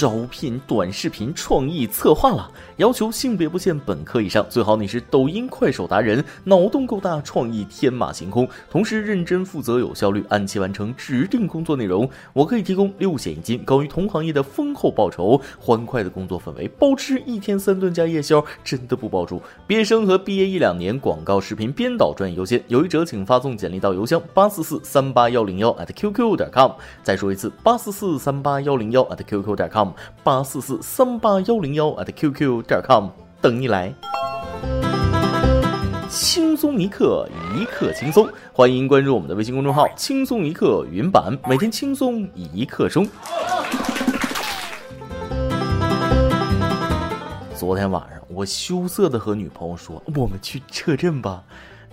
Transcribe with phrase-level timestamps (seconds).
[0.00, 12.08] 招聘短视频创意策划了，要求性别不限，本科以上，最好你是抖音、快手达人，脑洞够大，创意天马行空，同时认真负责、有效率，按期完成指定工作内容。
[12.32, 19.40] 我可以提供六险一金，高于同行业的丰厚报酬，欢快的工作氛围，包吃一天三顿加夜宵，真的不包住。
[19.66, 26.72] 毕业生和毕业一两年广告视频编导专业优先，有意者请发送简历到邮箱八四四三八幺零幺 at qq 点 com。
[27.02, 29.81] 再说一次，八四四三八幺零幺 at qq 点 com，
[30.22, 33.08] 八四四三八幺零幺 at qq 点 com，
[33.40, 33.92] 等你来。
[36.08, 37.26] 轻松一刻，
[37.58, 43.08] 一刻轻松，欢迎关注我们的微信公众号“轻松一刻云版”，每天轻松一刻钟。
[47.56, 51.42] 昨天晚上，我羞涩的和女朋友说：“我们去车镇吧。”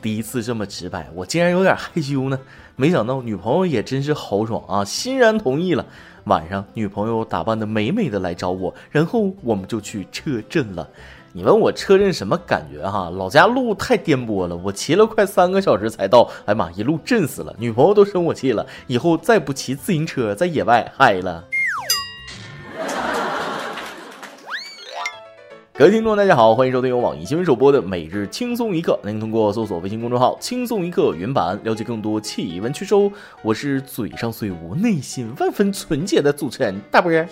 [0.02, 2.40] 第一次这么直白，我竟然有点害羞呢。
[2.76, 5.86] 没想到女朋友也真是豪爽啊，欣然同意了。
[6.30, 10.88] 晚上，女朋友打扮的美美的来找我，然后我们就去车震了。
[11.34, 13.10] 你问我车震什么感觉哈？
[13.10, 16.30] 老家路太颠簸了，我骑了快三个小时才到。
[16.46, 21.44] 哎妈，一路震死了，女朋友都生我气了，以后再不骑自行车在野外嗨了。
[25.80, 29.00] 各位听众，大家好，欢迎收听由网易新闻首播的每日轻松一刻。
[29.02, 32.94] 您通过搜索微信公众号“轻松一刻”云版了解更多气温趋势。
[33.42, 37.26] 我是嘴上虽无，内心万分纯洁的主持人大波儿。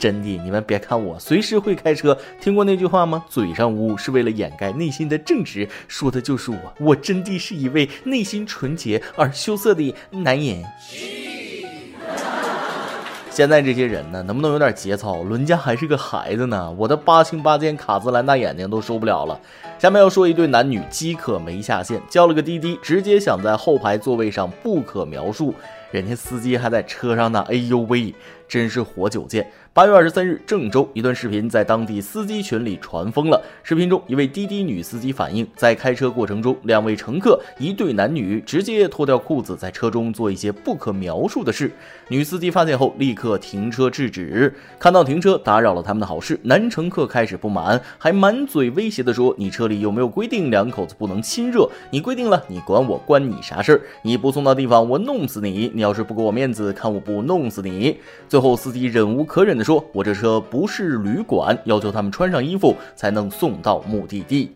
[0.00, 3.24] 真的，你们别看我随时会开车，听过那句话吗？
[3.28, 6.74] 嘴上污是为了掩盖内心的正直，说的就是我。
[6.80, 10.64] 我真的是一位内心纯洁而羞涩的男人。
[13.40, 15.22] 现在这些人呢，能不能有点节操？
[15.22, 19.40] 伦家还是个孩子呢，我的八星八箭卡姿兰大眼睛都受不了了。
[19.78, 25.54] 下面要说一对男女饥渴没下线，叫了个滴滴，直接想在后排座位上，不可描述。
[25.90, 28.14] 人家司机还在车上呢，哎呦喂，
[28.46, 29.50] 真是活久见。
[29.72, 33.40] 八月二十三日，郑州一段视频在当地司机群里传疯了。
[33.62, 41.70] 视频中，一位滴滴女司机反映，在开车过程中，两位乘客一对男女直接脱掉裤子，在车中做一些不可描述的事。
[42.08, 44.52] 女司机发现后，立刻停车制止。
[44.76, 51.70] 看到停车打扰了他们的好事，男乘客开始不满，还满嘴威胁地说：“你车里有没有规定两口子不能亲热？
[51.92, 53.80] 你规定了，你管我关你啥事儿？
[54.02, 55.70] 你不送到地方，我弄死你！
[55.72, 57.96] 你要是不给我面子，看我不弄死你！”
[58.28, 59.59] 最后，司机忍无可忍。
[59.64, 64.52] 说：“我这车不是旅馆，要求他们穿上衣服才能送到目的地。”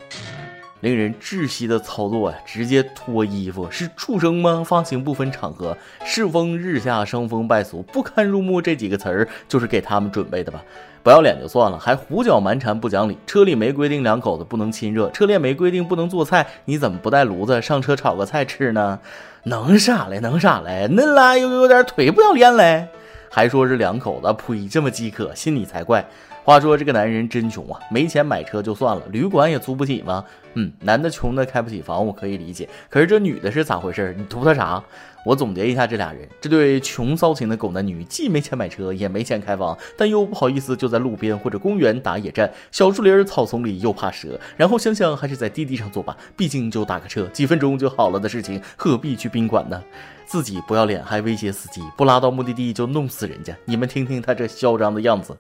[0.80, 2.36] 令人窒息的操作呀！
[2.44, 4.62] 直接脱衣服是畜生吗？
[4.62, 8.60] 发型不分场合，世风日下，生风败俗，不堪入目。
[8.60, 10.62] 这几个词儿就是给他们准备的吧？
[11.02, 13.16] 不要脸就算了，还胡搅蛮缠，不讲理。
[13.26, 19.00] 车里没规定两口子不能亲热，车里没规定不能做菜，你怎么不带炉子上车炒个菜吃呢？
[19.44, 20.20] 能啥嘞？
[20.20, 20.86] 能啥嘞？
[20.90, 22.88] 恁俩又有点忒不要脸嘞！
[23.34, 24.68] 还说是两口子，呸！
[24.68, 26.06] 这么饥渴，信你才怪。
[26.44, 30.24] 话说这个男人真穷啊，没钱买车就算了，旅馆也租不起吗？
[30.52, 32.68] 嗯，男的穷的开不起房，我可以理解。
[32.88, 34.14] 可是这女的是咋回事？
[34.16, 34.80] 你图他啥？
[35.24, 49.82] 我总结一下，这俩人，这对穷骚情的狗男女，既没钱买车，也没钱开房，但又不好意思就在路边或者公园打野战，小树林草丛里又怕蛇，然后想想还是在滴滴上坐吧，毕竟就打个车，几分钟就好了的事情，何必去宾馆呢？
[50.26, 53.54] 自己不要脸，还威胁司机不拉到目的地就弄死人家。
[53.64, 55.36] 你们听听他这嚣张的样子。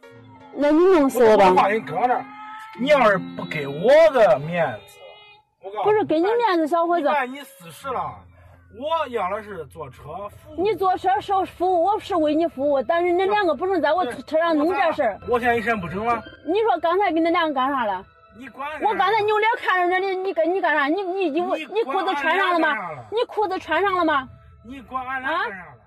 [0.56, 1.50] 那你弄死我吧。
[1.50, 2.24] 我话你搁那，
[2.80, 4.98] 你要是不给我个面子，
[5.62, 7.08] 我告诉不是给你面子，小伙子。
[7.30, 8.14] 你四十了，
[8.76, 10.62] 我要的是坐车服务。
[10.62, 15.18] 你坐车是服务，我是为你服务，但是你两个不能在我车上弄这事儿。
[15.28, 16.22] 我现在一身不整了。
[16.46, 18.04] 你说刚才给你两个干啥了？
[18.36, 18.68] 你管？
[18.82, 20.86] 我刚才扭脸看着你，你干你干啥？
[20.86, 22.74] 你你你你裤子穿上了吗？
[23.10, 24.28] 你裤子穿上了吗？
[24.64, 25.83] 你管俺俩干啥了？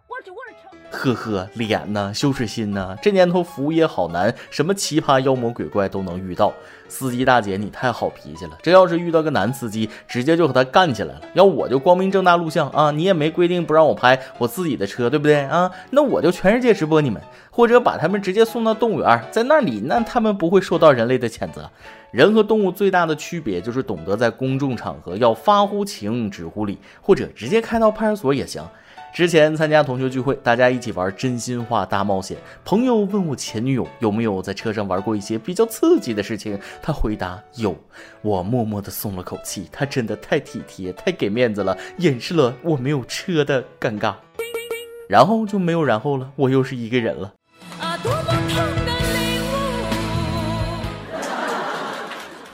[0.89, 2.13] 呵呵，脸呢？
[2.13, 2.97] 羞耻心呢？
[3.01, 6.53] 这年头服务业好难，什么奇葩妖魔鬼怪都能遇到。
[6.87, 8.57] 司机大姐，你太好脾气了。
[8.63, 11.21] 这要是遇到个男司机，直接就和他干起来了。
[11.33, 15.69] 要我就光明正大录像啊，你也没规定不让我拍我自己的车，对不对啊？
[15.91, 21.69] 那我就全世界直播你们，或者把他们直接送到动物园，在那里，那他们不会受到人类的谴责。
[22.11, 28.63] 人和动物最大的区别就是懂得在公众场合要发乎情，止乎礼，或者直接开到派出所也行。
[29.17, 32.37] 之前参加同学聚会，大家一起玩真心话大冒险。
[32.63, 37.75] 朋友问我前女友有没有在车上玩过一些比较刺激的事情，她回答有。
[38.21, 44.13] 我默默的松了口气，他真的太体贴，太给面子了，掩饰了我没有车的尴尬。
[45.09, 47.33] 然后就没有然后了，我又是一个人了。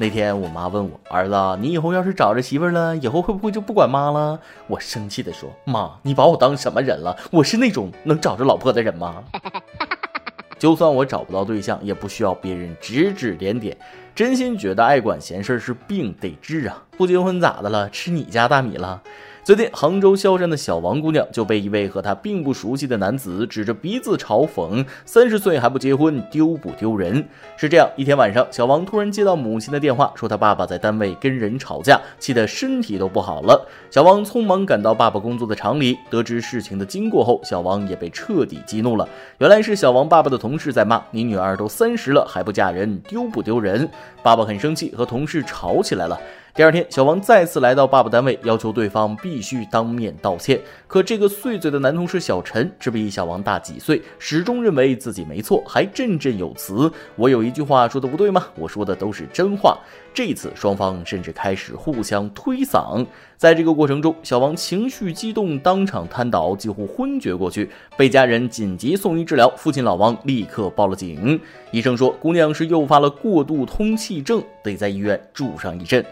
[0.03, 4.37] 那天我妈问我儿子，你以后要是找着媳妇了，以后会不会就不管妈了？
[4.67, 7.15] 我生气的说，妈，你把我当什么人了？
[7.31, 9.23] 我是那种能找着老婆的人吗？
[10.59, 13.77] 就算我找不到对象，也不需要别人指指点点。
[14.15, 16.83] 真心觉得爱管闲事是病得治啊！
[16.95, 17.89] 不结婚咋的了？
[17.89, 19.01] 吃你家大米了？
[19.43, 27.27] 最近，杭州萧山的小王姑娘就被一位和她并不熟悉的男子指着鼻子嘲讽：“三十岁还不结婚，丢不丢人？”
[27.57, 33.67] 是这样，一天晚上，小王突然接到母亲的电话，说他爸爸在单位跟人吵架，气得身体都不好了。
[33.91, 39.05] 小王匆忙赶到爸爸工作的厂里，得知事情的经过后，小王也被彻底激怒了。
[39.39, 43.89] 原来是小王爸爸的同事在骂：“你女儿都三十了还不嫁人，丢不丢人？”
[44.21, 46.19] 爸爸很生气，和同事吵起来了。
[46.55, 50.61] 第二天，小王再次来到爸爸单位，要求对方必须当面道歉。
[50.85, 58.45] 可这个碎嘴的男同事小陈只比小王大几岁，始终认为自己没错，还振振有词：“我有一句话说的不对吗？
[58.53, 59.75] 我说的都是真话。”
[60.13, 63.03] 这次双方甚至开始互相推搡。
[63.35, 67.67] 在这个过程中，小王情绪激动，当场瘫倒，几乎昏厥过去，
[67.97, 69.51] 被家人紧急送医治疗。
[69.57, 71.41] 父亲老王立刻报了警，
[71.71, 76.03] 医生说姑娘是诱发了过度通气症，得在医院住上一阵。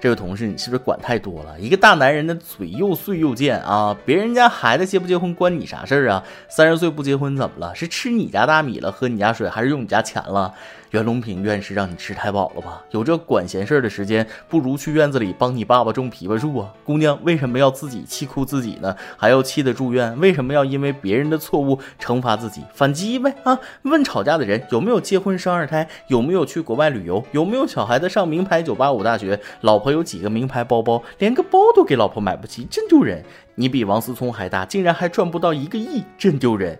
[0.00, 1.58] 这位同事，你是不是管太多了？
[1.58, 3.96] 一个大男人的嘴又碎又贱啊！
[4.06, 6.22] 别人家孩子结不结婚关你啥事儿啊？
[6.48, 7.74] 三十岁不结婚怎么了？
[7.74, 10.54] 是吃你家大米了，喝你家水，还是用你家钱了？
[10.92, 12.82] 袁隆平院士让你吃太饱了吧？
[12.92, 16.72] 有这管闲事儿的时间，不如去院子里帮你爸爸种枇杷树啊！
[16.84, 18.96] 姑娘为什么要自己气哭自己呢？
[19.16, 20.18] 还要气得住院？
[20.18, 22.62] 为什么要因为别人的错误惩罚自己？
[22.72, 23.58] 反击呗啊！
[23.82, 25.86] 问吵架的人有没有结婚生二胎？
[26.06, 27.22] 有没有去国外旅游？
[27.32, 29.38] 有没有小孩子上名牌九八五大学？
[29.62, 31.02] 老婆婆有几个名牌包包？
[31.18, 33.24] 连个包都给老婆买不起，真丢人！
[33.54, 36.78] 你比王思聪还大，竟然还赚不到一个亿，真丢人！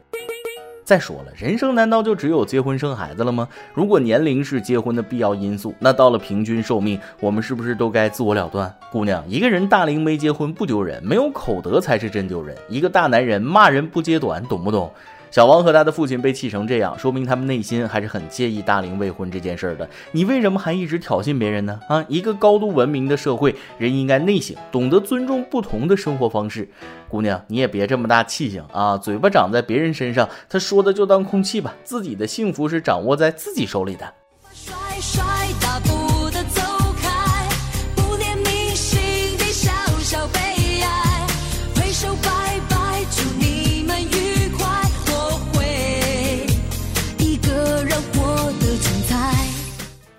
[0.84, 3.48] 再说了，人生难道就只有结婚生孩子了吗？
[3.72, 8.74] 如果年龄是结婚的必要因素，那到了平均寿命，我们是不是都该自我了断？
[8.92, 12.54] 姑娘，一个人大龄没结婚不丢人，没有口德才是真丢人。
[12.68, 14.92] 一个大男人骂人不揭短，懂不懂？
[15.30, 19.88] 小王和他的父亲被气成这样，说明他们内心还是很介意大龄未婚这件事的。
[20.12, 21.78] 你为什么还一直挑衅别人呢？
[21.88, 26.68] 啊，一个高度文明的社会，人应该内省，懂得尊重不同的生活方式。
[27.08, 28.96] 姑娘，你也别这么大气性啊！
[28.96, 31.74] 嘴巴长在别人身上，他说的就当空气吧。
[31.84, 34.12] 自己的幸福是掌握在自己手里的。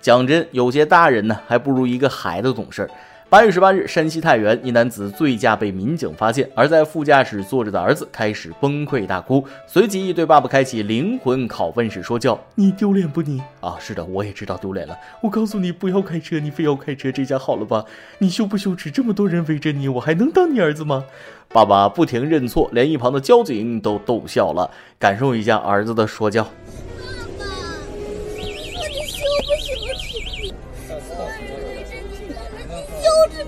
[0.00, 2.90] 讲真，有些大人呢，还不如一个孩子懂事儿。
[3.28, 13.40] 八月十八日，山西太原一男子醉驾被民警发现，而在副驾驶坐着的儿子开始崩溃大哭，随即对爸爸开启灵魂拷问式说教：“你丢脸不你？
[13.60, 14.98] 啊，是的，我也知道丢脸了。
[15.20, 17.84] 我告诉你不要开车，你非要开车，这下好了吧？
[18.18, 18.90] 你羞不羞耻？
[18.90, 21.04] 这么多人围着你，我还能当你儿子吗？”
[21.52, 24.68] 爸爸不停认错，连一旁的交警都逗笑了。
[24.98, 26.44] 感受一下儿子的说教。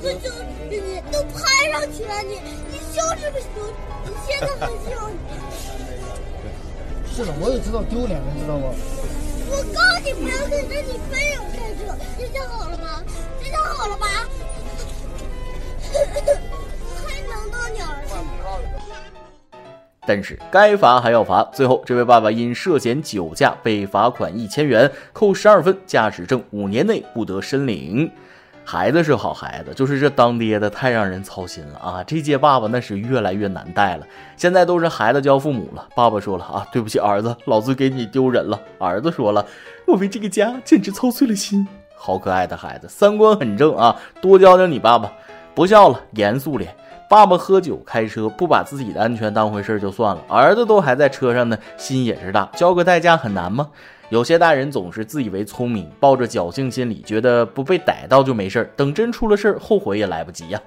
[0.03, 0.29] 不羞耻
[0.69, 2.41] 你都拍上去了，你
[2.73, 3.47] 你羞耻不羞？
[4.05, 4.91] 你现在还羞？
[7.15, 8.75] 是的，我也知道丢脸，你知道吗？
[9.49, 13.01] 我告诉你不要跟着，你非要开车，这下好了吗？
[13.41, 14.07] 这下好了吧？
[17.07, 18.21] 还能当你儿子吗？
[20.05, 28.11] 但是该罚还要罚，最后这位爸爸因涉嫌酒驾被罚款一千元，扣十二分，驾驶证五年内不得申领。
[28.65, 32.05] 孩子是好孩子，就是这当爹的太让人操心了啊！
[32.05, 35.87] 这届爸爸那是越来越难带了，现在都是孩子教父母了。
[35.95, 38.59] 爸爸说了啊，对不起儿子，老子给你丢人了。
[38.79, 39.45] 儿子说了，
[39.87, 41.67] 我为这个家简直操碎了心。
[41.95, 45.13] 好可爱的孩子，三观很正啊，多教教你爸爸。
[45.55, 46.75] 不笑了，严肃脸。
[47.11, 52.49] 爸爸喝酒开车，不把自己的安全当回事就算了，儿子都还在车上呢，心也是大。
[52.55, 53.69] 交个代驾很难吗？
[54.13, 60.61] 有些大人总是自以为聪明，抱着侥幸心理，觉得不被逮到就没事儿，等真出了事儿，后悔也来不及呀。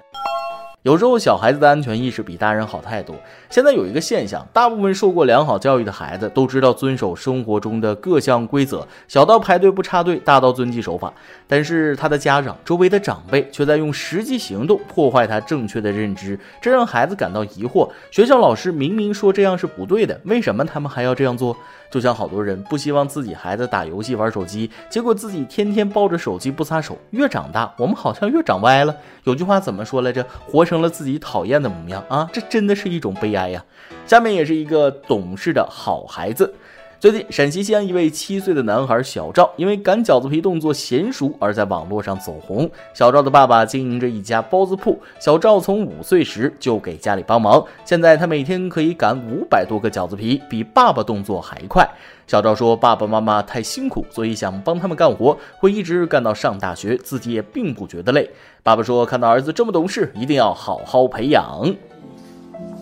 [0.86, 3.16] 有时候小孩子的安全意识比大人好太多。
[3.50, 11.12] 现在有一个现象，大部分受过良好教育的孩子都知道遵守生活中的各项规则，小到排队不插队，大到遵纪守法。
[11.48, 17.90] 但是他的家长、周围的长辈却在用实际行动破坏他正确的认知，这让孩子感到疑惑。
[18.12, 21.56] 学校老师明明说这样是不对的，为什么他们还要这样做？
[21.88, 26.96] 就像好多人不希望自己孩子打游戏玩手机，结果自己天天抱着手机不撒手。
[27.10, 28.94] 越长大，我们好像越长歪了。
[29.24, 30.24] 有句话怎么说来着？
[30.46, 32.28] 活成成了自己讨厌的模样啊！
[32.30, 33.64] 这真的是一种悲哀呀。
[34.06, 36.52] 下面也是一个懂事的好孩子。
[36.98, 42.68] 最近，陕西西安一位七岁的男孩小赵，因为擀饺子皮动作娴熟而在网络上走红。
[42.94, 51.86] 小赵的爸爸经营着一家包子铺，小赵从五岁时就给家里帮忙，现在他每天可以擀五百多个饺子皮，比爸爸动作还快。
[52.26, 58.28] 小赵说：“爸爸妈妈太辛苦，所以想帮他们干活，会一直干到上大学，自己也并不觉得累。”
[58.64, 61.62] 爸爸说：“看到儿子这么懂事，一定要好好培养。”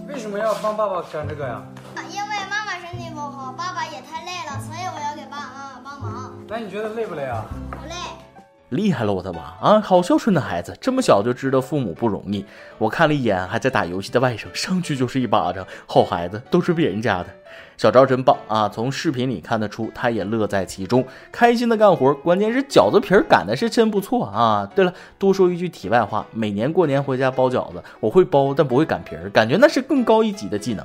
[0.08, 1.60] 为什么要帮爸爸干这个呀？
[2.10, 6.32] 因为妈妈身体不好，爸爸也太累了，所以我要给爸爸妈妈帮忙。
[6.48, 7.44] 那你觉得累不累啊？
[7.70, 7.94] 不累。
[8.70, 9.80] 厉害了，我的娃啊！
[9.80, 12.44] 好孝顺的孩子，这么小就知道父母不容易。
[12.78, 15.64] 我看了一眼还在打游戏的外甥，上去就是一巴掌。
[15.86, 17.26] 好孩子都是别人家的。
[17.76, 18.68] 小赵真棒啊！
[18.68, 22.12] 从视频里看得出，他也乐在其中，开心的干活。
[22.14, 24.68] 关键是饺子皮儿擀的是真不错啊！
[24.74, 30.84] 对了，多说一句题外话，每年过年回家包饺子，我会包，但不会擀皮儿，感觉那是更高一级的技能。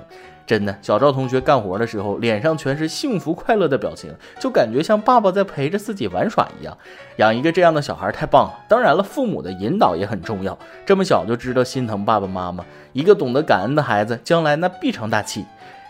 [0.49, 6.75] 真的，小赵同学干活的时候，脸上全是幸福快乐的表情，就感觉像爸爸在陪着自己玩耍一样。
[7.17, 8.65] 养一个这样的小孩太棒了！
[8.67, 10.57] 当然了，父母的引导也很重要。
[10.87, 15.45] 这么小就知道心疼爸爸妈妈，一个懂得感恩的孩子，将来那必成大器。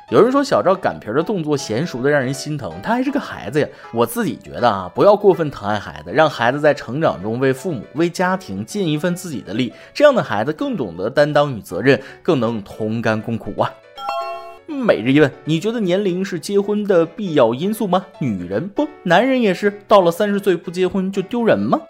[0.10, 3.68] 有人说小赵擀皮的动作娴熟的让人心疼，他还是个孩子呀。
[3.94, 13.72] 我自己觉得啊，不要过分疼爱孩子，让孩子在成长中为父母、为家庭尽一份自己的力，这样的孩子更懂得担当与责任，更能同甘共苦啊。
[14.70, 18.06] 每日一问，你觉得年龄是结婚的必要因素吗？
[18.20, 21.82] 女人不，男人也是，到了三十岁不结婚就丢人吗？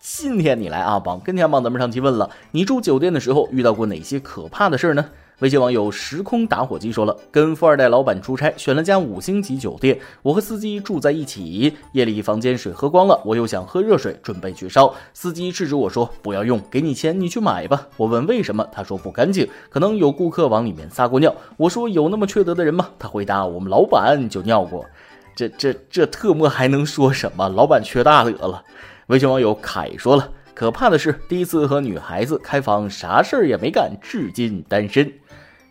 [0.00, 5.10] 今天你来啊，榜跟天榜咱们上期问了，你住酒店的时候遇到过哪些可怕的事儿呢？
[5.42, 11.76] 微信网友时空打火机说了，跟富二代老板出差，选了家五星级酒店，我和司机住在一起。
[11.90, 17.88] 夜里房间水喝光了，我又想喝热水，准备去烧，司机制止我说不要用，给你钱你去买吧。
[17.96, 21.34] 我问为什么，他说不干净，可能有顾客往里面撒过尿。
[21.56, 22.90] 我说有那么缺德的人吗？
[22.96, 24.86] 他回答我们老板就尿过。
[25.34, 27.48] 这这这特么还能说什么？
[27.48, 28.62] 老板缺大德了。
[29.08, 35.12] 微信网友凯说了，可怕的是第一次和女孩子开房，啥事儿也没干，至今单身。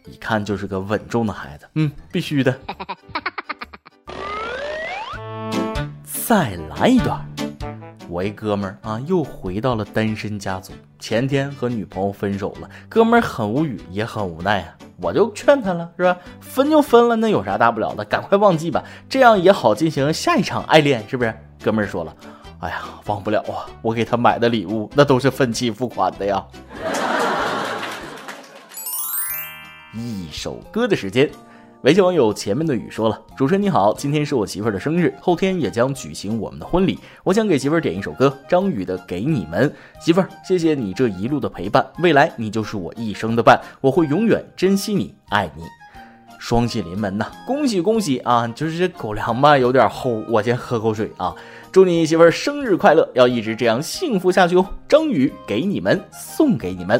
[0.06, 2.58] 一看就是个稳重的孩子，嗯，必须的。
[6.04, 7.20] 再来一段，
[8.08, 10.72] 我一哥们儿啊，又回到了单身家族。
[10.98, 14.76] 前天和女朋友分手了，哥们儿很无语，也很无奈啊。
[14.98, 16.18] 我就劝他了，是吧？
[16.40, 18.06] 分就分了，那有啥大不了的？
[18.06, 21.36] 赶快忘记吧，这样也好进行下一场爱恋，是不是？
[21.64, 22.16] 哥们儿说了，
[22.60, 26.42] 哎呀，忘不了啊，我给他买的礼物那都是分期付款的呀。
[29.94, 31.30] 一首歌的时间，
[31.82, 36.98] 微信网友前面的雨说了：“主持人你好，今天是我媳妇儿的生日，后天也将举行我们的婚礼。
[37.26, 39.70] 我想给媳妇儿点一首歌，张宇的《给你们》。
[40.00, 45.64] 媳妇儿，谢谢你这一路的陪伴，未来你就是我一生的伴，我会永远珍惜你，爱你。
[46.40, 48.48] 双喜临门呐，恭喜恭喜啊！
[48.48, 51.36] 就是这狗粮吧，有点齁，我先喝口水啊。
[51.70, 54.66] 祝你媳妇儿生日快乐，要一直这样幸福下去哦。
[54.88, 57.00] 张宇，给你们，送给你们。”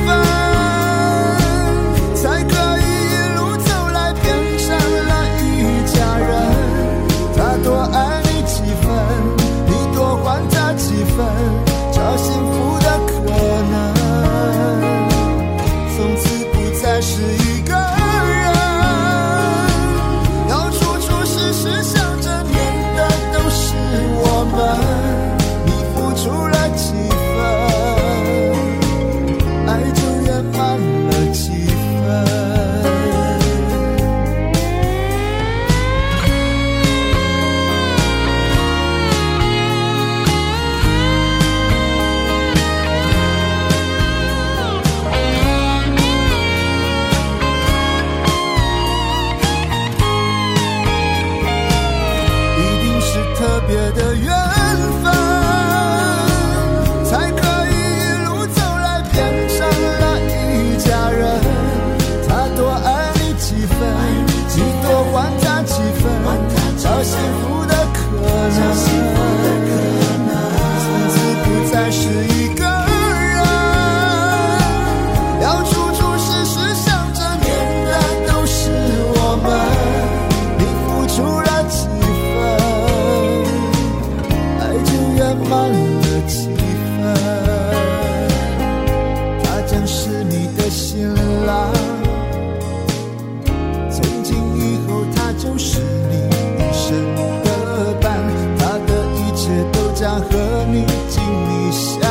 [95.63, 96.15] 是你
[96.57, 98.17] 一生的伴
[98.57, 102.01] 他的一切都将和你紧密相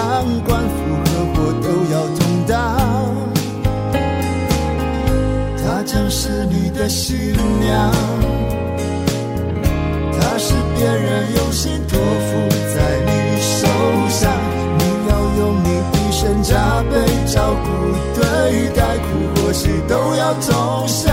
[0.44, 2.54] 关福和祸都要同当
[5.58, 7.90] 他将是你的新娘
[10.12, 13.66] 他是别人用心托付在你手
[14.08, 14.32] 上
[14.78, 17.68] 你要用你一生加倍照顾
[18.14, 21.09] 对待苦或喜都要同享。